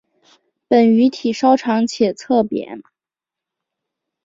[0.67, 2.81] 本鱼体稍长且侧扁。